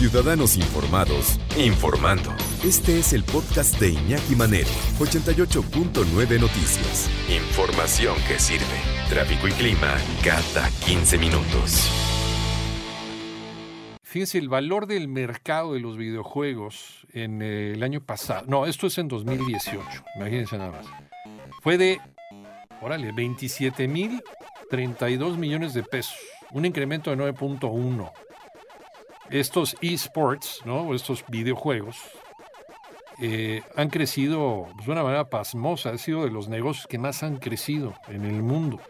[0.00, 2.30] Ciudadanos Informados, informando.
[2.64, 7.10] Este es el podcast de Iñaki Manero, 88.9 Noticias.
[7.28, 8.64] Información que sirve.
[9.10, 9.94] Tráfico y clima
[10.24, 11.90] cada 15 minutos.
[14.02, 18.96] Fíjense, el valor del mercado de los videojuegos en el año pasado, no, esto es
[18.96, 19.82] en 2018,
[20.16, 20.86] imagínense nada más,
[21.60, 22.00] fue de,
[22.80, 24.22] órale, 27 mil
[24.70, 26.16] 32 millones de pesos,
[26.52, 28.10] un incremento de 9.1
[29.30, 30.94] estos esports, ¿no?
[30.94, 31.96] estos videojuegos,
[33.20, 35.90] eh, han crecido de una manera pasmosa.
[35.90, 38.80] Ha sido de los negocios que más han crecido en el mundo.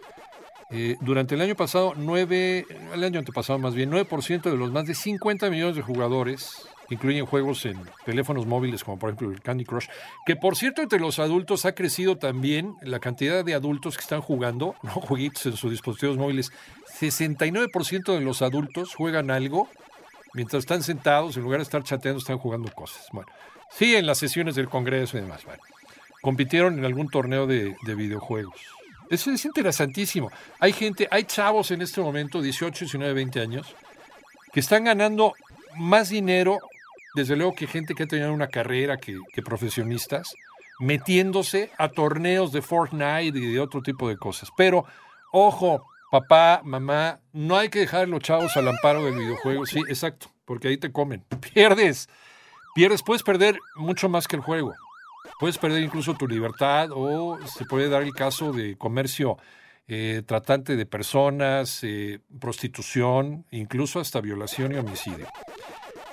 [0.70, 4.86] Eh, durante el año pasado, 9, el año antepasado más bien, 9% de los más
[4.86, 9.64] de 50 millones de jugadores incluyen juegos en teléfonos móviles como por ejemplo el Candy
[9.64, 9.86] Crush,
[10.26, 14.20] que por cierto entre los adultos ha crecido también la cantidad de adultos que están
[14.20, 14.90] jugando ¿no?
[14.92, 16.52] jueguitos en sus dispositivos móviles.
[17.00, 19.68] 69% de los adultos juegan algo
[20.34, 23.06] mientras están sentados, en lugar de estar chateando, están jugando cosas.
[23.12, 23.30] Bueno,
[23.70, 25.44] sí, en las sesiones del Congreso y demás.
[25.44, 25.62] Bueno,
[26.22, 28.54] compitieron en algún torneo de, videojuegos.
[29.08, 30.30] Eso es interesantísimo.
[30.60, 33.74] Hay gente, hay chavos en este momento, 18, 19, 20 años,
[34.52, 35.34] que están ganando
[35.76, 36.58] más dinero,
[37.14, 40.34] desde luego, que gente que ha tenido una carrera que, que profesionistas,
[40.78, 44.50] metiéndose a torneos de Fortnite y de otro tipo de cosas.
[44.56, 44.84] Pero,
[45.32, 49.66] ojo, papá, mamá, no hay que dejar a los chavos al amparo del videojuego.
[49.66, 51.24] Sí, exacto, porque ahí te comen.
[51.54, 52.08] Pierdes,
[52.74, 54.74] pierdes, puedes perder mucho más que el juego.
[55.38, 59.38] Puedes perder incluso tu libertad o se puede dar el caso de comercio
[59.88, 65.26] eh, tratante de personas, eh, prostitución, incluso hasta violación y homicidio.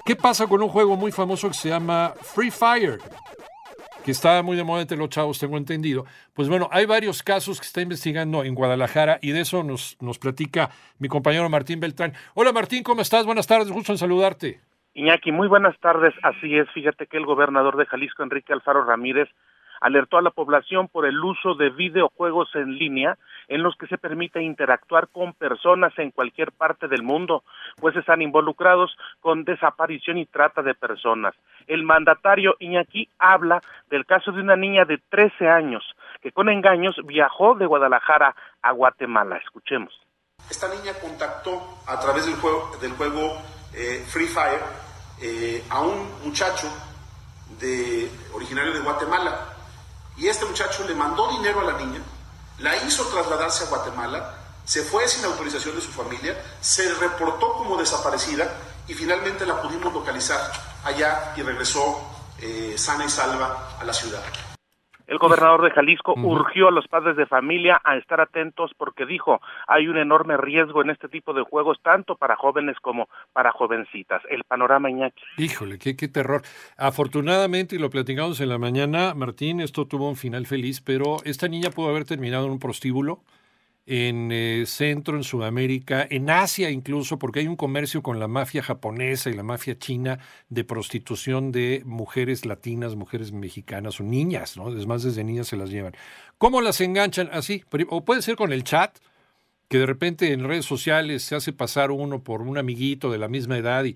[0.05, 2.99] ¿Qué pasa con un juego muy famoso que se llama Free Fire?
[4.07, 6.05] Que está muy de moda entre los chavos, tengo entendido.
[6.33, 10.17] Pues bueno, hay varios casos que está investigando en Guadalajara y de eso nos, nos
[10.17, 12.13] platica mi compañero Martín Beltrán.
[12.33, 13.25] Hola Martín, ¿cómo estás?
[13.25, 14.61] Buenas tardes, gusto en saludarte.
[14.93, 16.13] Iñaki, muy buenas tardes.
[16.23, 19.27] Así es, fíjate que el gobernador de Jalisco, Enrique Alfaro Ramírez,
[19.81, 23.17] alertó a la población por el uso de videojuegos en línea
[23.49, 27.43] en los que se permite interactuar con personas en cualquier parte del mundo,
[27.79, 31.35] pues están involucrados con desaparición y trata de personas.
[31.67, 35.83] El mandatario Iñaki habla del caso de una niña de 13 años
[36.21, 39.37] que con engaños viajó de Guadalajara a Guatemala.
[39.37, 39.93] Escuchemos.
[40.49, 43.37] Esta niña contactó a través del juego, del juego
[43.73, 44.61] eh, Free Fire
[45.21, 46.67] eh, a un muchacho
[47.59, 49.53] de, originario de Guatemala
[50.15, 51.99] y este muchacho le mandó dinero a la niña,
[52.59, 54.36] la hizo trasladarse a Guatemala,
[54.67, 58.53] se fue sin autorización de su familia, se reportó como desaparecida
[58.85, 60.41] y finalmente la pudimos localizar
[60.83, 61.97] allá y regresó
[62.41, 64.21] eh, sana y salva a la ciudad.
[65.07, 69.39] El gobernador de Jalisco urgió a los padres de familia a estar atentos porque dijo,
[69.65, 74.21] hay un enorme riesgo en este tipo de juegos, tanto para jóvenes como para jovencitas.
[74.29, 75.23] El panorama Iñaki.
[75.37, 76.41] Híjole, qué, qué terror.
[76.75, 81.47] Afortunadamente, y lo platicamos en la mañana, Martín, esto tuvo un final feliz, pero esta
[81.47, 83.21] niña pudo haber terminado en un prostíbulo
[83.89, 88.61] en eh, Centro, en Sudamérica, en Asia incluso, porque hay un comercio con la mafia
[88.61, 94.77] japonesa y la mafia china de prostitución de mujeres latinas, mujeres mexicanas o niñas, ¿no?
[94.77, 95.93] Es más, desde niñas se las llevan.
[96.37, 97.29] ¿Cómo las enganchan?
[97.31, 98.97] Así, o puede ser con el chat,
[99.69, 103.29] que de repente en redes sociales se hace pasar uno por un amiguito de la
[103.29, 103.95] misma edad y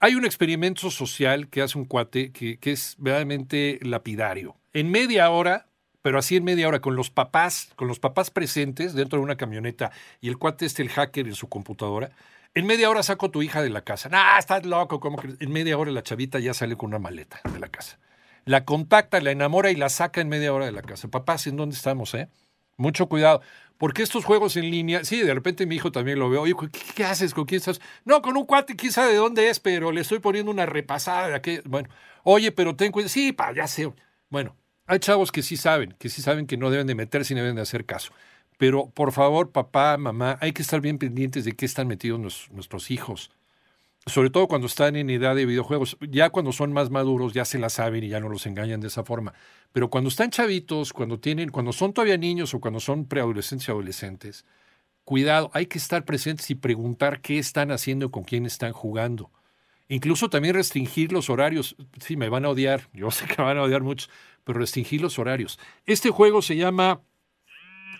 [0.00, 4.56] hay un experimento social que hace un cuate que, que es verdaderamente lapidario.
[4.72, 5.68] En media hora
[6.02, 9.36] pero así en media hora, con los papás, con los papás presentes dentro de una
[9.36, 12.10] camioneta y el cuate este, el hacker en su computadora,
[12.54, 14.08] en media hora saco a tu hija de la casa.
[14.12, 15.00] ¡Ah, estás loco!
[15.00, 15.28] ¿Cómo que?
[15.40, 17.98] En media hora la chavita ya sale con una maleta de la casa.
[18.44, 21.08] La contacta, la enamora y la saca en media hora de la casa.
[21.08, 22.28] Papás, ¿en dónde estamos, eh?
[22.76, 23.42] Mucho cuidado.
[23.76, 26.42] Porque estos juegos en línea, sí, de repente mi hijo también lo veo.
[26.42, 26.54] Oye,
[26.96, 27.34] ¿qué, haces?
[27.34, 27.80] ¿Con quién estás?
[28.04, 31.28] No, con un cuate, quién sabe de dónde es, pero le estoy poniendo una repasada
[31.28, 31.62] de aquello.
[31.66, 31.88] Bueno,
[32.24, 33.10] oye, pero ten cuidado.
[33.10, 33.92] Sí, ya sé.
[34.30, 34.56] Bueno,
[34.88, 37.56] hay chavos que sí saben, que sí saben que no deben de meterse ni deben
[37.56, 38.12] de hacer caso.
[38.58, 42.90] Pero por favor, papá, mamá, hay que estar bien pendientes de qué están metidos nuestros
[42.90, 43.30] hijos.
[44.06, 45.96] Sobre todo cuando están en edad de videojuegos.
[46.00, 48.88] Ya cuando son más maduros ya se la saben y ya no los engañan de
[48.88, 49.34] esa forma.
[49.72, 53.70] Pero cuando están chavitos, cuando tienen, cuando son todavía niños o cuando son preadolescentes y
[53.72, 54.46] adolescentes,
[55.04, 59.30] cuidado, hay que estar presentes y preguntar qué están haciendo y con quién están jugando.
[59.88, 61.76] Incluso también restringir los horarios.
[61.98, 64.10] Sí, me van a odiar, yo sé que van a odiar muchos,
[64.44, 65.58] pero restringir los horarios.
[65.86, 67.00] Este juego se llama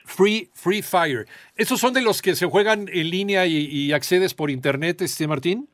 [0.04, 1.26] Free, Free Fire.
[1.56, 5.68] ¿Esos son de los que se juegan en línea y, accedes por internet, este Martín?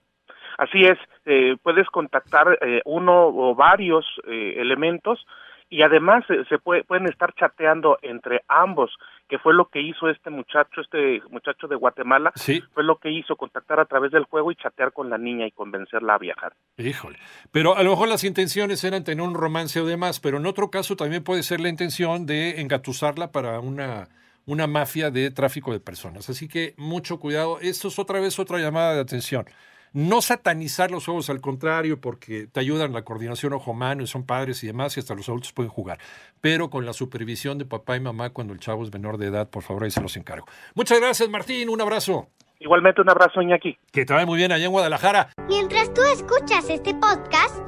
[0.58, 5.26] Así es, eh, puedes contactar eh, uno o varios eh, elementos
[5.75, 8.93] y además se, pueden estar chateando entre ambos,
[9.29, 12.62] que fue lo que hizo este muchacho, este muchacho de Guatemala, sí.
[12.73, 15.50] fue lo que hizo contactar a través del juego y chatear con la niña y
[15.50, 16.53] convencerla a viajar.
[16.76, 17.19] Híjole,
[17.50, 20.71] pero a lo mejor las intenciones eran tener un romance o demás, pero en otro
[20.71, 24.06] caso también puede ser la intención de engatusarla para una
[24.47, 26.29] una mafia de tráfico de personas.
[26.29, 27.59] Así que mucho cuidado.
[27.61, 29.47] Esto es otra vez otra llamada de atención.
[29.94, 34.62] No satanizar los juegos, al contrario, porque te ayudan la coordinación ojo-mano y son padres
[34.64, 36.00] y demás, y hasta los adultos pueden jugar.
[36.41, 39.49] Pero con la supervisión de papá y mamá cuando el chavo es menor de edad,
[39.49, 40.46] por favor, ahí se los encargo.
[40.75, 41.69] Muchas gracias, Martín.
[41.69, 42.29] Un abrazo.
[42.60, 43.76] Igualmente un abrazo, Iñaki.
[43.92, 45.30] Que te vaya muy bien allá en Guadalajara.
[45.48, 47.64] Mientras tú escuchas este podcast,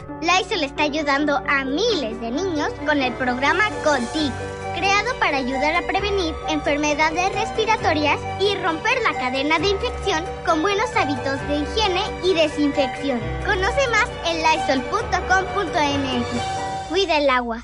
[0.56, 4.34] le está ayudando a miles de niños con el programa Contigo,
[4.74, 10.94] creado para ayudar a prevenir enfermedades respiratorias y romper la cadena de infección con buenos
[10.96, 13.20] hábitos de higiene y desinfección.
[13.44, 16.26] Conoce más en lysol.com.mx.
[16.88, 17.62] Cuida el agua.